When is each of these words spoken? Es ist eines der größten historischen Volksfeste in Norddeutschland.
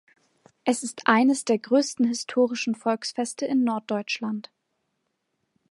Es 0.63 0.81
ist 0.81 1.03
eines 1.05 1.45
der 1.45 1.59
größten 1.59 2.07
historischen 2.07 2.73
Volksfeste 2.73 3.45
in 3.45 3.63
Norddeutschland. 3.63 4.49